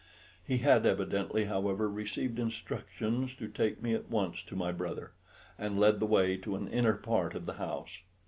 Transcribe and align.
He 0.43 0.57
had 0.57 0.83
evidently, 0.87 1.45
however, 1.45 1.87
received 1.87 2.39
instructions 2.39 3.35
to 3.35 3.47
take 3.47 3.83
me 3.83 3.93
at 3.93 4.09
once 4.09 4.41
to 4.45 4.55
my 4.55 4.71
brother, 4.71 5.11
and 5.59 5.79
led 5.79 5.99
the 5.99 6.07
way 6.07 6.37
to 6.37 6.55
an 6.55 6.67
inner 6.69 6.95
part 6.95 7.35
of 7.35 7.45
the 7.45 7.53
house. 7.61 7.99